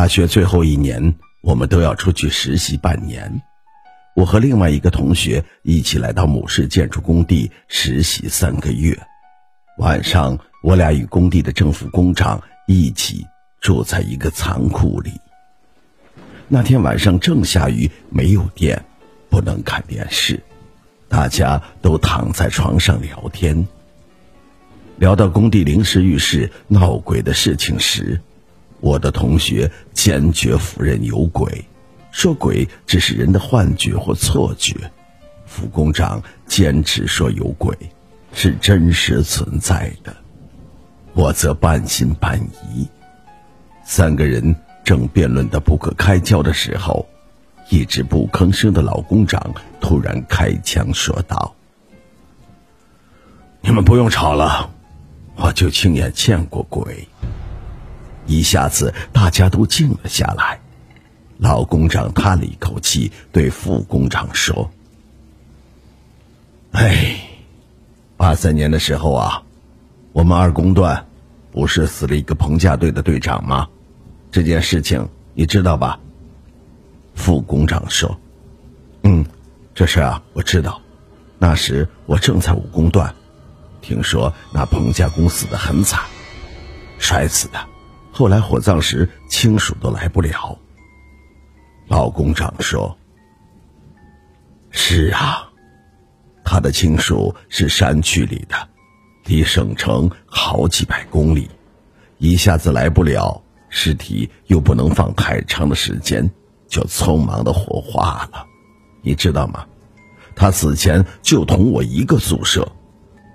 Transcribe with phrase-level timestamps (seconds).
[0.00, 3.42] 大学最后一年，我们都要出去实习半年。
[4.16, 8.98] 我和另外一个同学一起来到某市建筑工地实习三个月。
[9.76, 13.26] 晚上，我俩与工地的正副工长一起
[13.60, 15.12] 住在一个仓库里。
[16.48, 18.82] 那天晚上正下雨，没有电，
[19.28, 20.42] 不能看电视，
[21.10, 23.68] 大家都躺在床上聊天。
[24.96, 28.18] 聊到工地临时浴室闹鬼的事情时，
[28.80, 31.64] 我的同学坚决否认有鬼，
[32.10, 34.74] 说鬼只是人的幻觉或错觉。
[35.46, 37.76] 副工长坚持说有鬼，
[38.32, 40.16] 是真实存在的。
[41.12, 42.40] 我则半信半
[42.72, 42.86] 疑。
[43.84, 47.04] 三个人正辩论的不可开交的时候，
[47.68, 51.54] 一直不吭声的老工长突然开枪说道
[53.60, 54.70] ：“你们不用吵了，
[55.34, 57.06] 我就亲眼见过鬼。”
[58.26, 60.60] 一下子，大家都静了下来。
[61.38, 64.70] 老工长叹了一口气，对副工长说
[66.72, 67.16] ：“哎，
[68.16, 69.42] 八三年的时候啊，
[70.12, 71.06] 我们二工段
[71.50, 73.68] 不是死了一个棚架队的队长吗？
[74.30, 75.98] 这件事情你知道吧？”
[77.16, 78.20] 副工长说
[79.02, 79.24] ：“嗯，
[79.74, 80.80] 这事啊，我知道。
[81.38, 83.14] 那时我正在五工段，
[83.80, 86.02] 听说那棚架工死的很惨，
[86.98, 87.58] 摔死的。”
[88.20, 90.58] 后来火葬时，亲属都来不了。
[91.88, 92.94] 老工长说
[94.68, 95.48] ：“是啊，
[96.44, 98.54] 他的亲属是山区里的，
[99.24, 101.48] 离省城好几百公里，
[102.18, 106.30] 一下子来不了，尸体又不能放太长的时间，
[106.68, 108.44] 就匆忙的火化了。
[109.00, 109.64] 你知道吗？
[110.36, 112.70] 他死前就同我一个宿舍，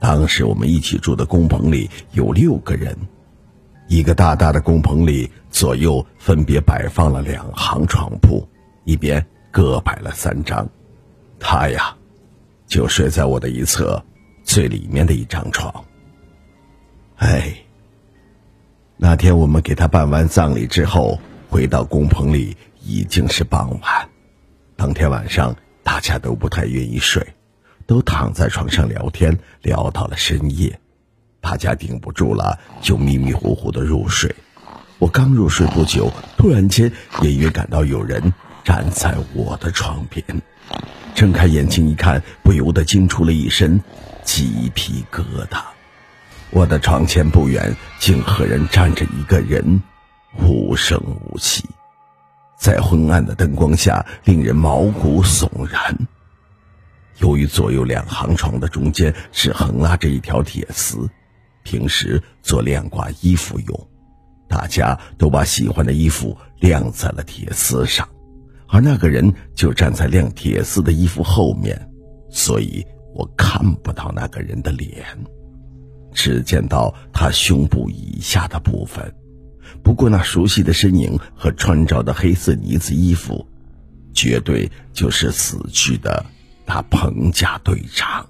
[0.00, 2.96] 当时我们一起住的工棚里有六个人。”
[3.88, 8.46] 一个大大的工棚里，左右分别摆放了两行床铺，
[8.84, 10.68] 一边各摆了三张。
[11.40, 11.96] 他呀，
[12.66, 14.02] 就睡在我的一侧，
[14.44, 15.72] 最里面的一张床。
[17.16, 17.52] 哎，
[18.96, 21.18] 那天我们给他办完葬礼之后，
[21.48, 24.08] 回到工棚里已经是傍晚。
[24.76, 27.26] 当天晚上，大家都不太愿意睡，
[27.86, 30.78] 都躺在床上聊天，聊到了深夜。
[31.48, 34.34] 大家顶不住了，就迷迷糊糊的入睡。
[34.98, 36.92] 我刚入睡不久，突然间
[37.22, 40.22] 隐约感到有人站在我的床边。
[41.14, 43.80] 睁开眼睛一看，不由得惊出了一身
[44.24, 45.62] 鸡皮疙瘩。
[46.50, 49.82] 我的床前不远，竟赫然站着一个人，
[50.36, 51.64] 无声无息，
[52.58, 55.96] 在昏暗的灯光下，令人毛骨悚然。
[57.20, 61.08] 由于左右两行床的中间是横拉着一条铁丝。
[61.68, 63.88] 平时做晾挂衣服用，
[64.48, 68.08] 大家都把喜欢的衣服晾在了铁丝上，
[68.68, 71.90] 而那个人就站在晾铁丝的衣服后面，
[72.30, 72.82] 所以
[73.14, 75.04] 我看不到那个人的脸，
[76.14, 79.14] 只见到他胸部以下的部分。
[79.82, 83.46] 不过那熟悉的身影和穿着的黑色呢子衣服，
[84.14, 86.24] 绝对就是死去的
[86.64, 88.26] 那彭家队长。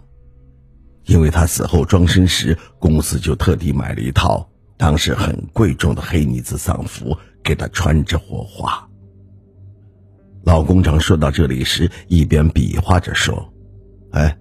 [1.09, 4.47] 因为他死后装身时，公司就特地买了一套
[4.77, 8.87] 当时很贵重的黑呢子丧服给他穿着火化。
[10.45, 13.53] 老工长说到这里时，一边比划着说
[14.13, 14.37] ：“哎，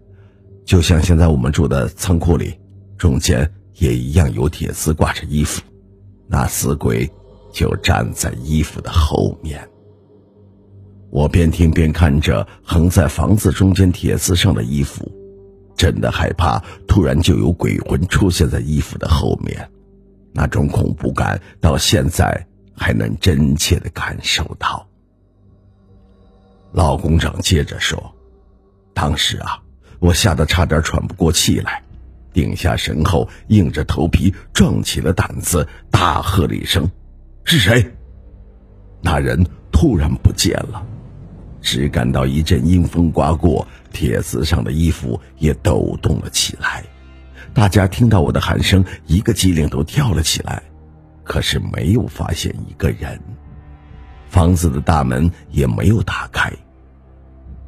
[0.65, 2.53] 就像现在我们住的仓库里，
[2.97, 5.61] 中间也一样有铁丝挂着衣服，
[6.27, 7.09] 那死鬼
[7.53, 9.65] 就站在衣服的后面。”
[11.09, 15.09] 我边听边看着横在房子中间铁丝上的衣服。
[15.77, 19.69] 真的害怕，突然就有鬼魂出现在衣服的后面，
[20.33, 22.45] 那种恐怖感到现在
[22.75, 24.85] 还能真切的感受到。
[26.73, 28.13] 老工长接着说
[28.93, 29.61] ：“当时啊，
[29.99, 31.81] 我吓得差点喘不过气来，
[32.33, 36.89] 定下神后，硬着头皮壮起了胆子，大喝了一声
[37.45, 37.93] ：‘是谁？’
[39.01, 40.83] 那人突然不见了。”
[41.61, 46.83] 只感到一阵阴风刮过，铁丝上的衣服也抖动了起来。
[47.53, 50.61] 大家听到我的喊声，一个机灵都跳了起来，
[51.23, 53.19] 可是没有发现一个人。
[54.29, 56.51] 房子的大门也没有打开。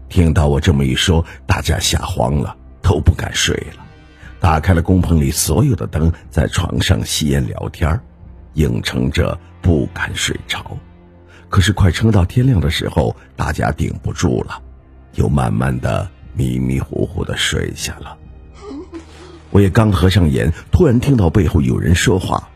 [0.07, 3.83] 听到我这么一说，大家吓慌了，都不敢睡了，
[4.39, 7.99] 打开了工棚里所有的灯，在床上吸烟聊天，
[8.53, 10.77] 硬撑着不敢睡着。
[11.49, 14.61] 可是快撑到天亮的时候，大家顶不住了，
[15.15, 18.17] 又慢慢的迷迷糊糊的睡下了。
[19.51, 22.47] 我也刚合上眼，突然听到背后有人说话，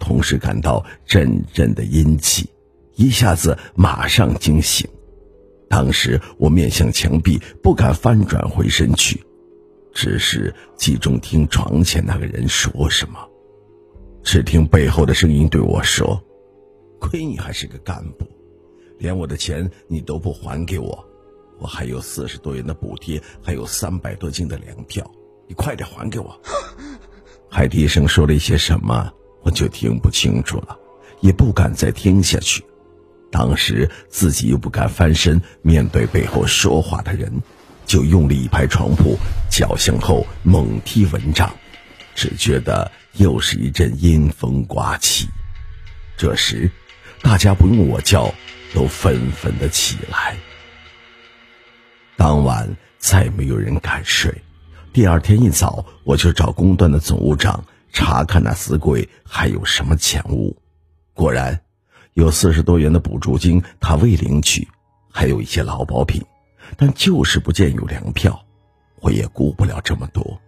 [0.00, 2.50] 同时感到阵阵的阴气，
[2.96, 4.88] 一下子马上惊醒。
[5.68, 9.24] 当时我面向墙壁，不敢翻转回身去，
[9.94, 13.20] 只是集中听床前那个人说什么。
[14.24, 16.20] 只听背后的声音对我说
[16.98, 18.26] ：“亏你还是个干部，
[19.00, 21.02] 连我的钱你都不还给我，
[21.58, 25.10] 我还有四十多元的补贴，还有三百多斤的粮票，
[25.48, 26.38] 你快点还给我。
[27.50, 29.10] ”还低声说了一些什么，
[29.42, 30.78] 我就听不清楚了，
[31.20, 32.62] 也不敢再听下去。
[33.32, 37.32] 当时自己又不敢翻身面对背后说话的人，
[37.86, 39.16] 就用力一拍床铺，
[39.50, 41.50] 脚向后猛踢蚊帐，
[42.14, 45.26] 只觉得又是一阵阴风刮起。
[46.18, 46.70] 这时，
[47.22, 48.32] 大家不用我叫，
[48.74, 50.36] 都纷纷的起来。
[52.16, 54.42] 当晚再没有人敢睡。
[54.92, 60.56] 第二天一早，我就找工段的总务长查看那死鬼还有什么钱物，
[61.14, 61.60] 果然。
[62.14, 64.68] 有四十多元的补助金，他未领取，
[65.12, 66.20] 还有一些劳保品，
[66.76, 68.44] 但就是不见有粮票。
[69.00, 70.38] 我也顾不了这么多，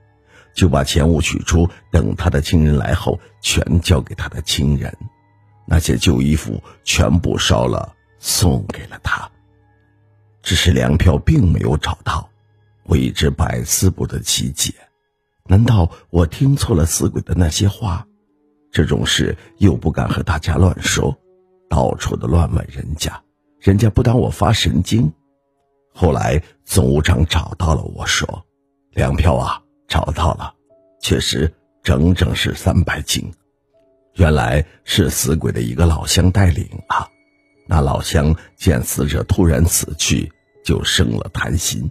[0.56, 4.92] 就把钱物取出，等他的亲人来后，全交给他的亲人。
[5.64, 9.28] 那些旧衣服全部烧了，送给了他。
[10.42, 12.30] 只是粮票并没有找到，
[12.84, 14.72] 我一直百思不得其解。
[15.44, 18.06] 难道我听错了死鬼的那些话？
[18.70, 21.18] 这种事又不敢和大家乱说。
[21.68, 23.22] 到处的乱问人家，
[23.58, 25.12] 人家不当我发神经。
[25.94, 28.46] 后来总务长找到了我说
[28.92, 30.54] ：“粮票啊，找到了，
[31.00, 31.52] 确实
[31.82, 33.32] 整整是三百斤。
[34.14, 37.08] 原来是死鬼的一个老乡带领啊。
[37.66, 40.30] 那老乡见死者突然死去，
[40.64, 41.90] 就生了贪心，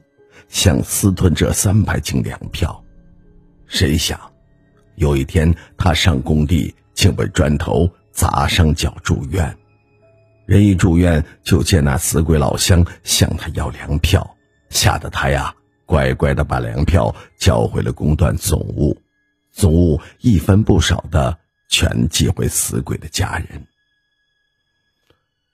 [0.49, 2.83] 想私吞这三百斤粮票。
[3.67, 4.19] 谁想，
[4.95, 9.57] 有一天他上工地，竟被砖头砸伤脚住院。”
[10.45, 14.35] 人一住院，就见那死鬼老乡向他要粮票，
[14.69, 19.01] 吓得他呀乖乖的把粮票交回了工段总务，
[19.53, 21.37] 总务一分不少的
[21.69, 23.65] 全寄回死鬼的家人。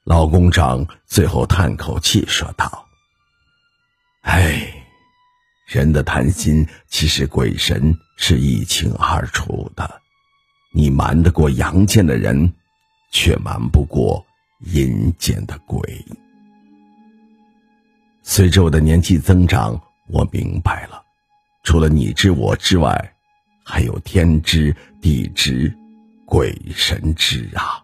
[0.08, 2.88] 老工长最后叹口气说道
[4.24, 4.72] ：“哎，
[5.68, 10.00] 人的贪心，其实鬼神是一清二楚的，
[10.74, 12.54] 你瞒得过阳间的人，
[13.12, 14.26] 却瞒不过。”
[14.74, 16.04] 阴间的鬼。
[18.24, 21.04] 随着我的年纪增长，我明白了，
[21.64, 23.14] 除了你知我之外，
[23.64, 25.72] 还有天知地知，
[26.26, 27.84] 鬼神知啊。